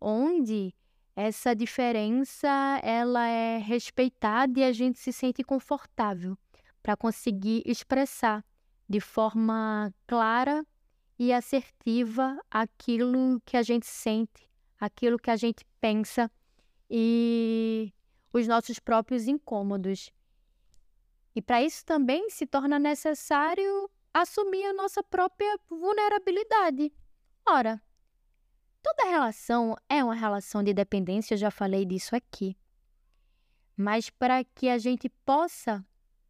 onde 0.00 0.72
essa 1.16 1.52
diferença 1.52 2.48
ela 2.80 3.26
é 3.26 3.58
respeitada 3.58 4.60
e 4.60 4.62
a 4.62 4.70
gente 4.70 5.00
se 5.00 5.12
sente 5.12 5.42
confortável 5.42 6.38
para 6.80 6.96
conseguir 6.96 7.60
expressar 7.66 8.44
de 8.88 9.00
forma 9.00 9.92
clara 10.06 10.64
e 11.18 11.32
assertiva 11.32 12.38
aquilo 12.48 13.42
que 13.44 13.56
a 13.56 13.62
gente 13.62 13.86
sente, 13.86 14.48
aquilo 14.78 15.18
que 15.18 15.30
a 15.30 15.36
gente 15.36 15.64
pensa 15.80 16.30
e 16.88 17.92
os 18.32 18.46
nossos 18.46 18.78
próprios 18.78 19.26
incômodos. 19.26 20.12
E 21.34 21.42
para 21.42 21.62
isso 21.62 21.84
também 21.84 22.30
se 22.30 22.46
torna 22.46 22.78
necessário 22.78 23.90
assumir 24.12 24.64
a 24.66 24.72
nossa 24.72 25.02
própria 25.02 25.58
vulnerabilidade. 25.68 26.92
Ora, 27.46 27.82
Toda 28.84 29.08
relação 29.08 29.74
é 29.88 30.04
uma 30.04 30.14
relação 30.14 30.62
de 30.62 30.74
dependência, 30.74 31.32
eu 31.32 31.38
já 31.38 31.50
falei 31.50 31.86
disso 31.86 32.14
aqui. 32.14 32.54
Mas 33.74 34.10
para 34.10 34.44
que 34.44 34.68
a 34.68 34.76
gente 34.76 35.08
possa 35.24 35.82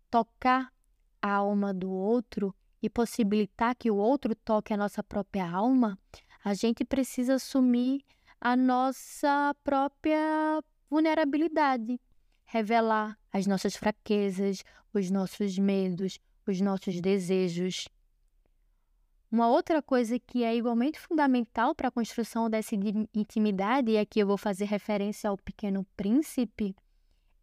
tocar 0.09 0.73
a 1.21 1.33
alma 1.33 1.75
do 1.75 1.91
outro 1.91 2.55
e 2.81 2.89
possibilitar 2.89 3.75
que 3.75 3.91
o 3.91 3.97
outro 3.97 4.37
toque 4.37 4.73
a 4.73 4.77
nossa 4.77 5.03
própria 5.03 5.51
alma, 5.51 5.99
a 6.45 6.55
gente 6.55 6.85
precisa 6.85 7.35
assumir 7.35 8.05
a 8.41 8.55
nossa 8.55 9.53
própria 9.65 10.63
vulnerabilidade, 10.89 12.01
revelar 12.45 13.19
as 13.33 13.47
nossas 13.47 13.77
fraquezas, 13.77 14.65
os 14.93 15.11
nossos 15.11 15.59
medos, 15.59 16.19
os 16.47 16.61
nossos 16.61 17.01
desejos. 17.01 17.89
Uma 19.31 19.49
outra 19.49 19.83
coisa 19.83 20.19
que 20.19 20.45
é 20.45 20.55
igualmente 20.55 21.01
fundamental 21.01 21.75
para 21.75 21.89
a 21.89 21.91
construção 21.91 22.49
dessa 22.49 22.77
intimidade, 23.13 23.91
e 23.91 23.99
aqui 23.99 24.21
eu 24.21 24.27
vou 24.27 24.39
fazer 24.39 24.67
referência 24.67 25.29
ao 25.29 25.37
Pequeno 25.37 25.85
Príncipe, 25.97 26.77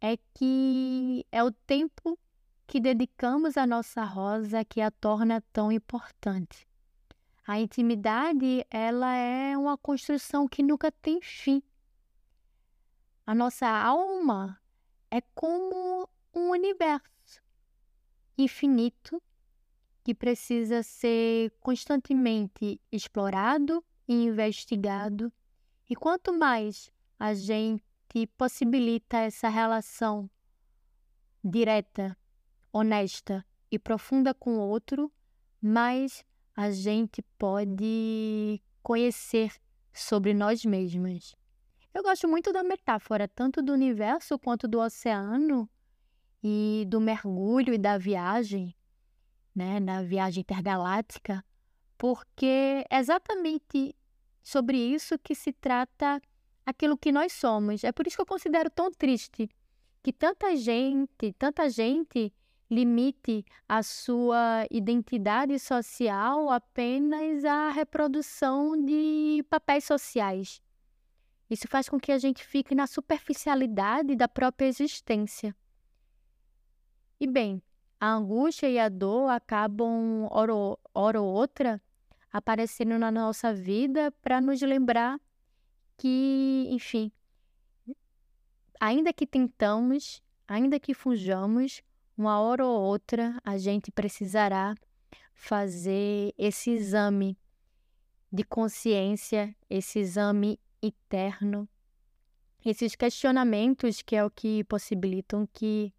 é 0.00 0.16
que 0.34 1.26
é 1.30 1.44
o 1.44 1.50
tempo 1.50 2.18
que 2.66 2.80
dedicamos 2.80 3.58
à 3.58 3.66
nossa 3.66 4.04
rosa 4.04 4.64
que 4.64 4.80
a 4.80 4.90
torna 4.90 5.42
tão 5.52 5.70
importante. 5.70 6.66
A 7.46 7.60
intimidade, 7.60 8.64
ela 8.70 9.14
é 9.14 9.58
uma 9.58 9.76
construção 9.76 10.48
que 10.48 10.62
nunca 10.62 10.90
tem 10.90 11.20
fim. 11.20 11.62
A 13.26 13.34
nossa 13.34 13.68
alma 13.68 14.58
é 15.12 15.20
como 15.34 16.08
um 16.34 16.48
universo 16.48 17.42
infinito 18.38 19.22
que 20.02 20.14
precisa 20.14 20.82
ser 20.82 21.52
constantemente 21.60 22.80
explorado 22.90 23.84
e 24.08 24.14
investigado. 24.14 25.30
E 25.88 25.94
quanto 25.94 26.32
mais 26.32 26.90
a 27.18 27.34
gente 27.34 28.26
possibilita 28.38 29.18
essa 29.18 29.50
relação 29.50 30.30
direta, 31.44 32.16
honesta 32.72 33.44
e 33.70 33.78
profunda 33.78 34.32
com 34.32 34.56
o 34.56 34.66
outro, 34.66 35.12
mais 35.60 36.24
a 36.56 36.70
gente 36.70 37.20
pode 37.38 38.62
conhecer 38.82 39.52
sobre 39.92 40.32
nós 40.32 40.64
mesmas. 40.64 41.36
Eu 41.94 42.02
gosto 42.02 42.26
muito 42.26 42.52
da 42.52 42.62
metáfora, 42.62 43.28
tanto 43.28 43.60
do 43.60 43.72
universo 43.72 44.38
quanto 44.38 44.66
do 44.66 44.80
oceano 44.80 45.68
e 46.42 46.84
do 46.88 46.98
mergulho 47.00 47.74
e 47.74 47.78
da 47.78 47.98
viagem, 47.98 48.74
né, 49.54 49.78
na 49.78 50.02
viagem 50.02 50.40
intergaláctica, 50.40 51.44
porque 51.98 52.84
é 52.90 52.98
exatamente 52.98 53.94
sobre 54.42 54.78
isso 54.78 55.18
que 55.18 55.34
se 55.34 55.52
trata 55.52 56.20
aquilo 56.64 56.96
que 56.96 57.12
nós 57.12 57.32
somos. 57.32 57.84
É 57.84 57.92
por 57.92 58.06
isso 58.06 58.16
que 58.16 58.22
eu 58.22 58.26
considero 58.26 58.70
tão 58.70 58.90
triste 58.90 59.50
que 60.02 60.12
tanta 60.12 60.56
gente, 60.56 61.32
tanta 61.38 61.68
gente 61.68 62.32
limite 62.70 63.44
a 63.68 63.82
sua 63.82 64.66
identidade 64.70 65.58
social 65.58 66.48
apenas 66.48 67.44
à 67.44 67.68
reprodução 67.70 68.82
de 68.82 69.44
papéis 69.50 69.84
sociais. 69.84 70.60
Isso 71.52 71.68
faz 71.68 71.86
com 71.86 72.00
que 72.00 72.10
a 72.10 72.16
gente 72.16 72.42
fique 72.42 72.74
na 72.74 72.86
superficialidade 72.86 74.16
da 74.16 74.26
própria 74.26 74.64
existência. 74.64 75.54
E 77.20 77.26
bem, 77.26 77.62
a 78.00 78.10
angústia 78.10 78.70
e 78.70 78.78
a 78.78 78.88
dor 78.88 79.28
acabam, 79.28 80.26
hora, 80.30 80.54
hora 80.94 81.20
ou 81.20 81.28
outra, 81.30 81.78
aparecendo 82.32 82.98
na 82.98 83.10
nossa 83.10 83.52
vida 83.52 84.10
para 84.22 84.40
nos 84.40 84.62
lembrar 84.62 85.20
que, 85.98 86.68
enfim, 86.70 87.12
ainda 88.80 89.12
que 89.12 89.26
tentamos, 89.26 90.22
ainda 90.48 90.80
que 90.80 90.94
fujamos, 90.94 91.82
uma 92.16 92.40
hora 92.40 92.64
ou 92.64 92.80
outra 92.80 93.38
a 93.44 93.58
gente 93.58 93.92
precisará 93.92 94.74
fazer 95.34 96.32
esse 96.38 96.70
exame 96.70 97.36
de 98.32 98.42
consciência, 98.42 99.54
esse 99.68 99.98
exame 99.98 100.58
interno, 100.82 101.68
esses 102.64 102.94
questionamentos 102.94 104.02
que 104.02 104.16
é 104.16 104.24
o 104.24 104.30
que 104.30 104.64
possibilitam 104.64 105.46
que 105.52 105.92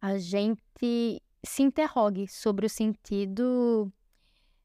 a 0.00 0.18
gente 0.18 1.22
se 1.44 1.62
interrogue 1.62 2.28
sobre 2.28 2.66
o 2.66 2.70
sentido 2.70 3.92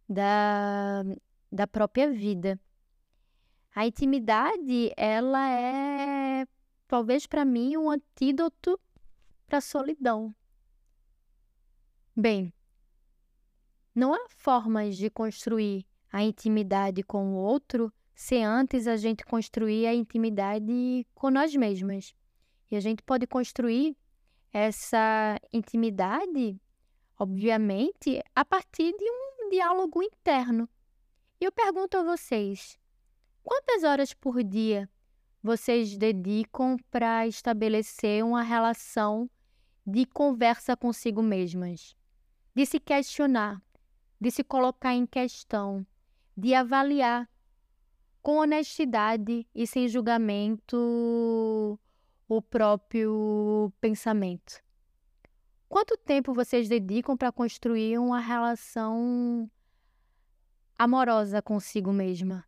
da, 0.07 1.03
da 1.51 1.67
própria 1.67 2.11
vida. 2.11 2.59
A 3.73 3.85
intimidade, 3.85 4.91
ela 4.97 5.49
é, 5.49 6.45
talvez 6.87 7.25
para 7.25 7.45
mim, 7.45 7.77
um 7.77 7.89
antídoto 7.89 8.79
para 9.47 9.59
a 9.59 9.61
solidão. 9.61 10.35
Bem, 12.15 12.53
não 13.95 14.13
há 14.13 14.27
formas 14.29 14.97
de 14.97 15.09
construir 15.09 15.85
a 16.11 16.23
intimidade 16.23 17.03
com 17.03 17.33
o 17.33 17.37
outro 17.37 17.91
se 18.13 18.41
antes 18.41 18.87
a 18.87 18.97
gente 18.97 19.25
construir 19.25 19.87
a 19.87 19.93
intimidade 19.93 21.05
com 21.13 21.29
nós 21.29 21.55
mesmas. 21.55 22.13
E 22.69 22.75
a 22.75 22.79
gente 22.79 23.01
pode 23.03 23.27
construir 23.27 23.97
essa 24.53 25.39
intimidade, 25.51 26.59
obviamente, 27.17 28.21
a 28.35 28.43
partir 28.43 28.93
de 28.97 29.03
um 29.03 29.49
diálogo 29.49 30.03
interno. 30.03 30.69
E 31.39 31.45
eu 31.45 31.51
pergunto 31.51 31.97
a 31.97 32.03
vocês: 32.03 32.77
quantas 33.43 33.83
horas 33.83 34.13
por 34.13 34.43
dia 34.43 34.89
vocês 35.43 35.97
dedicam 35.97 36.77
para 36.89 37.27
estabelecer 37.27 38.23
uma 38.23 38.43
relação 38.43 39.29
de 39.85 40.05
conversa 40.05 40.77
consigo 40.77 41.21
mesmas? 41.21 41.95
De 42.53 42.65
se 42.65 42.79
questionar, 42.79 43.61
de 44.19 44.29
se 44.29 44.43
colocar 44.43 44.93
em 44.93 45.05
questão, 45.05 45.85
de 46.37 46.53
avaliar 46.53 47.29
com 48.21 48.37
honestidade 48.37 49.47
e 49.53 49.65
sem 49.65 49.87
julgamento 49.87 51.79
o 52.27 52.41
próprio 52.41 53.73
pensamento. 53.81 54.61
Quanto 55.67 55.97
tempo 55.97 56.33
vocês 56.33 56.69
dedicam 56.69 57.17
para 57.17 57.31
construir 57.31 57.97
uma 57.97 58.19
relação 58.19 59.49
amorosa 60.77 61.41
consigo 61.41 61.91
mesma? 61.91 62.45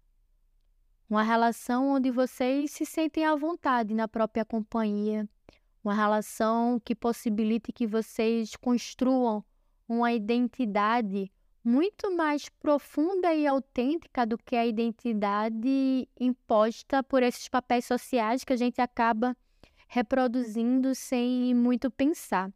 Uma 1.10 1.24
relação 1.24 1.90
onde 1.90 2.12
vocês 2.12 2.72
se 2.72 2.86
sentem 2.86 3.26
à 3.26 3.36
vontade 3.36 3.94
na 3.94 4.08
própria 4.08 4.46
companhia. 4.46 5.28
Uma 5.84 5.94
relação 5.94 6.80
que 6.80 6.96
possibilite 6.96 7.74
que 7.74 7.86
vocês 7.86 8.56
construam 8.56 9.44
uma 9.88 10.14
identidade 10.14 11.32
muito 11.64 12.12
mais 12.16 12.50
profunda 12.50 13.34
e 13.34 13.48
autêntica 13.48 14.26
do 14.26 14.38
que 14.38 14.56
a 14.56 14.66
identidade 14.66 16.08
imposta 16.20 17.02
por 17.02 17.24
esses 17.24 17.48
papéis 17.48 17.86
sociais 17.86 18.44
que 18.44 18.52
a 18.52 18.58
gente 18.58 18.82
acaba 18.82 19.36
reproduzindo 19.88 20.94
sem 20.94 21.54
muito 21.54 21.90
pensar. 21.90 22.52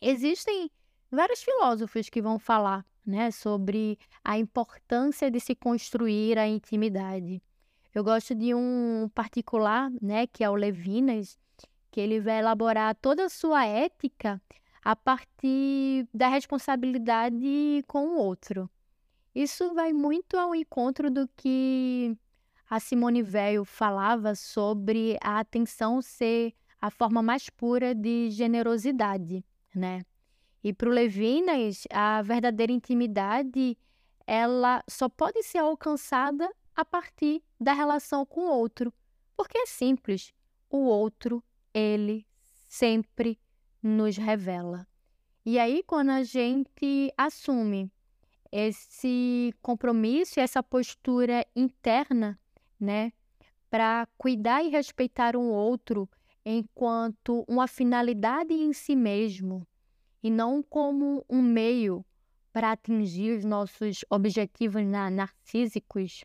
Existem 0.00 0.70
vários 1.10 1.42
filósofos 1.42 2.08
que 2.08 2.22
vão 2.22 2.38
falar 2.38 2.84
né, 3.04 3.30
sobre 3.30 3.98
a 4.24 4.38
importância 4.38 5.30
de 5.30 5.38
se 5.38 5.54
construir 5.54 6.38
a 6.38 6.46
intimidade. 6.46 7.42
Eu 7.94 8.02
gosto 8.02 8.34
de 8.34 8.54
um 8.54 9.10
particular, 9.14 9.90
né, 10.00 10.26
que 10.26 10.42
é 10.42 10.48
o 10.48 10.54
Levinas, 10.54 11.38
que 11.90 12.00
ele 12.00 12.20
vai 12.20 12.38
elaborar 12.38 12.94
toda 12.96 13.24
a 13.26 13.28
sua 13.28 13.66
ética 13.66 14.40
a 14.84 14.94
partir 14.94 16.06
da 16.12 16.28
responsabilidade 16.28 17.82
com 17.86 18.08
o 18.08 18.18
outro. 18.18 18.70
Isso 19.34 19.72
vai 19.74 19.92
muito 19.92 20.36
ao 20.36 20.54
encontro 20.54 21.10
do 21.10 21.26
que 21.34 22.16
a 22.68 22.78
Simone 22.78 23.22
Weil 23.22 23.64
falava 23.64 24.34
sobre 24.34 25.16
a 25.22 25.40
atenção 25.40 26.02
ser 26.02 26.52
a 26.80 26.90
forma 26.90 27.22
mais 27.22 27.48
pura 27.48 27.94
de 27.94 28.30
generosidade, 28.30 29.42
né? 29.74 30.02
E 30.62 30.72
para 30.72 30.88
o 30.88 30.92
Levinas, 30.92 31.84
a 31.90 32.20
verdadeira 32.22 32.72
intimidade 32.72 33.76
ela 34.26 34.82
só 34.88 35.08
pode 35.08 35.42
ser 35.42 35.58
alcançada 35.58 36.50
a 36.74 36.84
partir 36.84 37.42
da 37.60 37.72
relação 37.72 38.24
com 38.24 38.42
o 38.42 38.50
outro, 38.50 38.92
porque 39.36 39.58
é 39.58 39.66
simples. 39.66 40.32
O 40.70 40.78
outro, 40.78 41.42
ele 41.72 42.26
sempre 42.66 43.38
nos 43.84 44.16
revela. 44.16 44.86
E 45.46 45.58
aí, 45.58 45.82
quando 45.86 46.10
a 46.10 46.22
gente 46.24 47.12
assume 47.16 47.92
esse 48.50 49.54
compromisso, 49.60 50.40
essa 50.40 50.62
postura 50.62 51.46
interna 51.54 52.38
né? 52.84 53.12
Para 53.70 54.06
cuidar 54.16 54.62
e 54.62 54.68
respeitar 54.68 55.36
um 55.36 55.50
outro 55.50 56.08
enquanto 56.44 57.44
uma 57.48 57.66
finalidade 57.66 58.52
em 58.52 58.72
si 58.72 58.94
mesmo 58.94 59.66
e 60.22 60.30
não 60.30 60.62
como 60.62 61.24
um 61.28 61.42
meio 61.42 62.04
para 62.52 62.72
atingir 62.72 63.38
os 63.38 63.44
nossos 63.44 64.04
objetivos 64.08 64.84
narcísicos, 64.86 66.24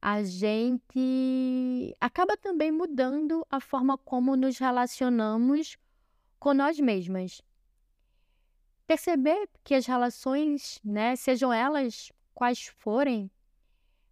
a 0.00 0.22
gente 0.22 1.96
acaba 2.00 2.36
também 2.36 2.70
mudando 2.70 3.44
a 3.50 3.58
forma 3.58 3.98
como 3.98 4.36
nos 4.36 4.58
relacionamos 4.58 5.76
com 6.38 6.54
nós 6.54 6.78
mesmas. 6.78 7.42
Perceber 8.86 9.48
que 9.62 9.74
as 9.74 9.86
relações, 9.86 10.80
né, 10.82 11.14
sejam 11.16 11.52
elas 11.52 12.10
quais 12.34 12.66
forem, 12.66 13.30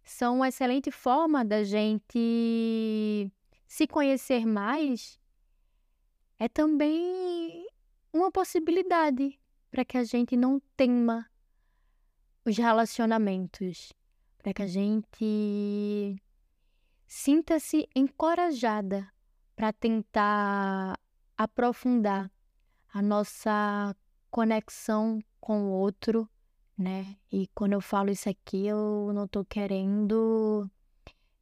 são 0.03 0.37
uma 0.37 0.49
excelente 0.49 0.91
forma 0.91 1.43
da 1.43 1.63
gente 1.63 3.31
se 3.67 3.87
conhecer 3.87 4.45
mais. 4.45 5.19
É 6.39 6.47
também 6.47 7.67
uma 8.13 8.31
possibilidade 8.31 9.39
para 9.71 9.83
que 9.83 9.97
a 9.97 10.03
gente 10.03 10.37
não 10.37 10.61
tema 10.75 11.29
os 12.45 12.57
relacionamentos, 12.57 13.91
para 14.37 14.53
que 14.53 14.61
a 14.61 14.67
gente 14.67 16.21
sinta-se 17.05 17.87
encorajada 17.95 19.11
para 19.55 19.73
tentar 19.73 20.97
aprofundar 21.37 22.31
a 22.93 23.01
nossa 23.01 23.95
conexão 24.29 25.19
com 25.39 25.63
o 25.63 25.71
outro 25.71 26.29
né? 26.77 27.17
E 27.31 27.47
quando 27.55 27.73
eu 27.73 27.81
falo 27.81 28.11
isso 28.11 28.29
aqui, 28.29 28.67
eu 28.67 29.11
não 29.13 29.27
tô 29.27 29.43
querendo 29.43 30.69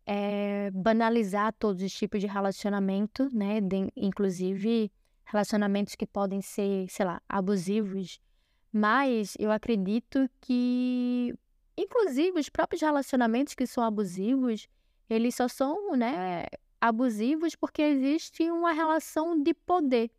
é, 0.05 0.71
banalizar 0.71 1.53
todos 1.60 1.84
os 1.84 1.91
tipos 1.93 2.21
de 2.21 2.27
relacionamento, 2.27 3.29
né? 3.34 3.60
De, 3.60 3.91
inclusive 3.95 4.91
relacionamentos 5.25 5.95
que 5.95 6.08
podem 6.08 6.41
ser, 6.41 6.88
sei 6.89 7.05
lá, 7.05 7.21
abusivos. 7.27 8.19
Mas 8.71 9.36
eu 9.38 9.51
acredito 9.51 10.29
que, 10.39 11.34
inclusive, 11.77 12.39
os 12.39 12.49
próprios 12.49 12.81
relacionamentos 12.81 13.55
que 13.55 13.67
são 13.67 13.84
abusivos, 13.84 14.67
eles 15.10 15.36
só 15.36 15.47
são, 15.47 15.95
né, 15.95 16.45
abusivos 16.88 17.56
porque 17.56 17.82
existe 17.82 18.50
uma 18.52 18.71
relação 18.71 19.41
de 19.41 19.54
poder 19.54 20.12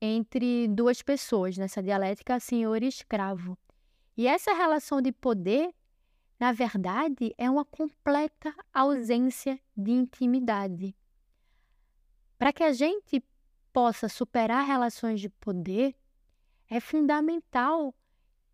entre 0.00 0.68
duas 0.68 1.02
pessoas 1.02 1.56
nessa 1.56 1.82
dialética 1.82 2.38
senhor 2.38 2.82
e 2.82 2.88
escravo. 2.88 3.58
E 4.16 4.26
essa 4.26 4.52
relação 4.52 5.00
de 5.00 5.10
poder, 5.10 5.74
na 6.38 6.52
verdade, 6.52 7.34
é 7.36 7.50
uma 7.50 7.64
completa 7.64 8.54
ausência 8.72 9.58
de 9.76 9.90
intimidade. 9.90 10.94
Para 12.38 12.52
que 12.52 12.62
a 12.62 12.72
gente 12.72 13.24
possa 13.72 14.08
superar 14.08 14.64
relações 14.64 15.20
de 15.20 15.28
poder, 15.28 15.96
é 16.68 16.78
fundamental 16.78 17.94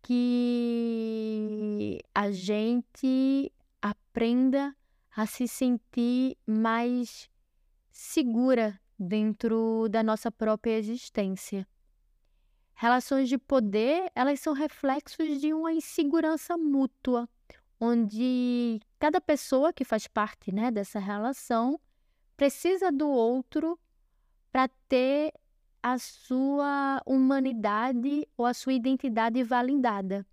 que 0.01 1.99
a 2.13 2.31
gente 2.31 3.51
aprenda 3.81 4.75
a 5.19 5.25
se 5.25 5.49
sentir 5.49 6.37
mais 6.47 7.29
segura 7.91 8.79
dentro 8.97 9.89
da 9.89 10.01
nossa 10.01 10.31
própria 10.31 10.77
existência. 10.77 11.67
Relações 12.73 13.27
de 13.27 13.37
poder, 13.37 14.09
elas 14.15 14.39
são 14.39 14.53
reflexos 14.53 15.41
de 15.41 15.53
uma 15.53 15.73
insegurança 15.73 16.57
mútua, 16.57 17.27
onde 17.81 18.79
cada 18.97 19.19
pessoa 19.19 19.73
que 19.73 19.83
faz 19.83 20.07
parte 20.07 20.55
né, 20.55 20.71
dessa 20.71 20.99
relação 20.99 21.77
precisa 22.37 22.89
do 22.89 23.09
outro 23.09 23.77
para 24.53 24.69
ter 24.87 25.33
a 25.83 25.97
sua 25.97 27.01
humanidade 27.05 28.25
ou 28.37 28.45
a 28.45 28.53
sua 28.53 28.71
identidade 28.71 29.43
validada. 29.43 30.25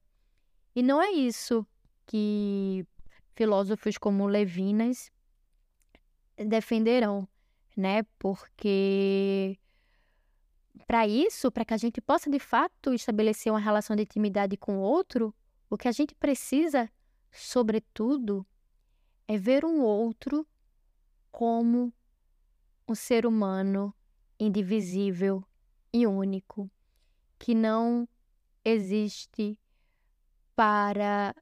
E 0.76 0.80
não 0.80 1.02
é 1.02 1.10
isso 1.10 1.66
que 2.06 2.86
filósofos 3.36 3.98
como 3.98 4.26
Levinas 4.26 5.12
defenderão, 6.36 7.28
né? 7.76 8.02
Porque 8.18 9.58
para 10.86 11.06
isso, 11.06 11.52
para 11.52 11.64
que 11.64 11.74
a 11.74 11.76
gente 11.76 12.00
possa 12.00 12.30
de 12.30 12.38
fato 12.38 12.94
estabelecer 12.94 13.52
uma 13.52 13.60
relação 13.60 13.94
de 13.94 14.02
intimidade 14.02 14.56
com 14.56 14.78
o 14.78 14.80
outro, 14.80 15.34
o 15.68 15.76
que 15.76 15.86
a 15.86 15.92
gente 15.92 16.14
precisa, 16.14 16.90
sobretudo, 17.30 18.46
é 19.28 19.36
ver 19.36 19.64
um 19.64 19.82
outro 19.82 20.46
como 21.30 21.92
um 22.88 22.94
ser 22.94 23.26
humano 23.26 23.94
indivisível 24.40 25.44
e 25.92 26.06
único, 26.06 26.70
que 27.38 27.54
não 27.54 28.08
existe 28.64 29.58
para 30.54 31.34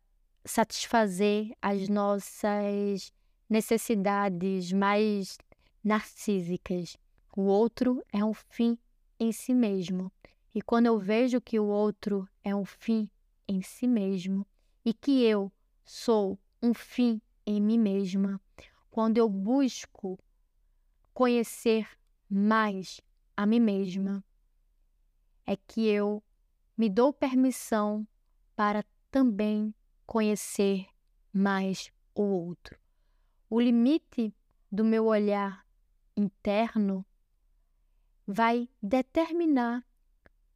satisfazer 0.45 1.53
as 1.61 1.89
nossas 1.89 3.13
necessidades 3.49 4.73
mais 4.73 5.39
narcísicas. 5.83 6.97
O 7.37 7.43
outro 7.43 8.03
é 8.13 8.25
um 8.25 8.35
fim 8.35 8.79
em 9.19 9.33
si 9.33 9.55
mesmo. 9.55 10.13
E 10.55 10.63
quando 10.63 10.87
eu 10.87 10.99
vejo 10.99 11.41
que 11.41 11.59
o 11.59 11.67
outro 11.67 12.29
é 12.43 12.55
um 12.55 12.65
fim 12.65 13.11
em 13.49 13.61
si 13.63 13.87
mesmo 13.87 14.47
e 14.85 14.93
que 14.95 15.23
eu 15.25 15.51
sou 15.85 16.39
um 16.63 16.73
fim 16.73 17.21
em 17.47 17.61
mim 17.61 17.79
mesma, 17.79 18.41
quando 18.91 19.19
eu 19.19 19.29
busco 19.29 20.19
conhecer 21.13 21.89
mais 22.31 23.01
a 23.37 23.45
mim 23.45 23.61
mesma, 23.61 24.25
é 25.47 25.57
que 25.57 25.87
eu 25.87 26.23
me 26.77 26.89
dou 26.89 27.13
permissão 27.13 28.07
para 28.57 28.85
também 29.11 29.75
conhecer 30.07 30.87
mais 31.33 31.91
o 32.15 32.23
outro. 32.23 32.79
O 33.51 33.61
limite 33.61 34.35
do 34.71 34.85
meu 34.85 35.07
olhar 35.07 35.65
interno 36.17 37.05
vai 38.27 38.69
determinar 38.83 39.85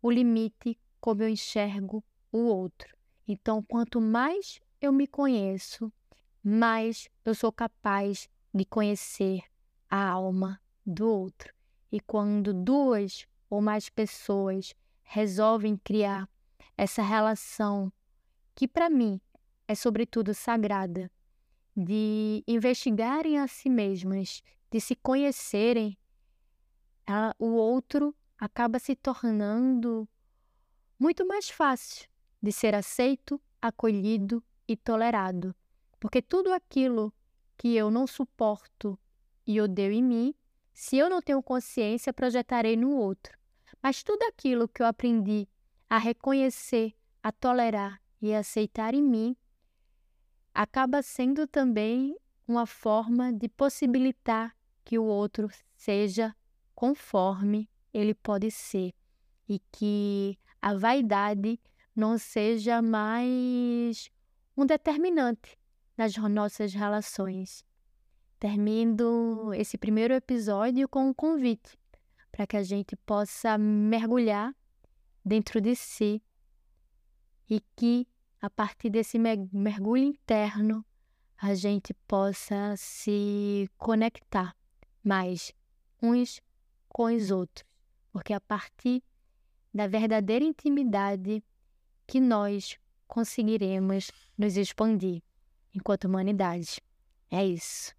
o 0.01 0.11
limite 0.11 0.79
como 1.01 1.23
eu 1.23 1.29
enxergo 1.29 2.05
o 2.33 2.39
outro. 2.39 2.97
Então, 3.27 3.63
quanto 3.63 4.01
mais 4.01 4.61
eu 4.81 4.93
me 4.93 5.07
conheço, 5.07 5.93
mais 6.43 7.09
eu 7.25 7.35
sou 7.35 7.53
capaz 7.53 8.29
de 8.55 8.65
conhecer 8.65 9.43
a 9.91 10.09
alma 10.09 10.61
do 10.87 11.09
outro. 11.09 11.53
E 11.91 12.01
quando 12.01 12.53
duas 12.53 13.27
ou 13.51 13.61
mais 13.61 13.89
pessoas 13.89 14.75
resolvem 15.03 15.77
criar 15.77 16.29
essa 16.77 17.03
relação 17.03 17.93
que 18.55 18.69
para 18.69 18.91
mim 18.91 19.21
é 19.69 19.75
sobretudo 19.75 20.35
sagrada, 20.35 21.11
de 21.77 22.43
investigarem 22.49 23.39
a 23.39 23.47
si 23.47 23.69
mesmas, 23.69 24.43
de 24.71 24.81
se 24.81 24.97
conhecerem 24.97 25.97
o 27.39 27.47
outro 27.47 28.15
acaba 28.39 28.79
se 28.79 28.95
tornando 28.95 30.09
muito 30.99 31.27
mais 31.27 31.49
fácil 31.49 32.09
de 32.43 32.53
ser 32.53 32.75
aceito, 32.75 33.41
acolhido 33.61 34.43
e 34.67 34.77
tolerado. 34.77 35.55
Porque 35.99 36.21
tudo 36.21 36.53
aquilo 36.53 37.13
que 37.57 37.75
eu 37.75 37.91
não 37.91 38.07
suporto 38.07 38.99
e 39.47 39.61
odeio 39.61 39.93
em 39.93 40.03
mim, 40.03 40.35
se 40.73 40.97
eu 40.97 41.09
não 41.09 41.23
tenho 41.23 41.43
consciência, 41.43 42.13
projetarei 42.13 42.77
no 42.77 42.91
outro. 42.91 43.37
Mas 43.83 44.03
tudo 44.03 44.23
aquilo 44.25 44.69
que 44.69 44.83
eu 44.83 44.87
aprendi 44.87 45.49
a 45.89 45.99
reconhecer, 45.99 46.95
a 47.23 47.33
tolerar 47.33 48.01
e 48.21 48.35
a 48.35 48.41
aceitar 48.41 48.95
em 48.95 49.03
mim, 49.03 49.37
acaba 50.59 51.03
sendo 51.03 51.47
também 51.47 52.19
uma 52.45 52.67
forma 52.67 53.33
de 53.33 53.49
possibilitar 53.49 54.57
que 54.85 54.99
o 54.99 55.05
outro 55.05 55.49
seja 55.77 56.35
conforme 56.75 57.71
ele 57.95 58.13
pode 58.13 58.51
ser 58.51 58.93
e 59.49 59.61
que 59.71 60.37
a 60.61 60.75
vaidade 60.75 61.61
não 61.95 62.19
seja 62.19 62.83
mais 62.83 64.11
um 64.57 64.67
determinante 64.67 65.57
nas 65.97 66.17
nossas 66.17 66.75
relações. 66.75 67.65
Termino 68.41 69.55
esse 69.55 69.79
primeiro 69.79 70.13
episódio 70.13 70.89
com 70.89 71.09
um 71.09 71.15
convite 71.15 71.79
para 72.33 72.49
que 72.49 72.57
a 72.57 72.65
gente 72.65 72.97
possa 73.07 73.57
mergulhar 73.57 74.53
dentro 75.25 75.61
de 75.61 75.77
si 75.77 76.21
e 77.49 77.63
que, 77.77 78.09
a 78.41 78.49
partir 78.49 78.91
desse 78.91 79.19
mergulho 79.19 80.05
interno, 80.05 80.85
a 81.37 81.55
gente 81.55 81.95
possa 82.07 82.75
se 82.77 83.69
conectar 83.77 84.55
mais 85.03 85.53
uns 86.03 86.41
com 86.89 87.05
os 87.05 87.31
outros, 87.31 87.65
porque 88.13 88.33
a 88.33 88.41
partir 88.41 89.03
da 89.73 89.87
verdadeira 89.87 90.45
intimidade 90.45 91.43
que 92.07 92.21
nós 92.21 92.79
conseguiremos 93.07 94.11
nos 94.37 94.57
expandir 94.57 95.23
enquanto 95.75 96.05
humanidade. 96.05 96.81
É 97.31 97.45
isso. 97.45 97.98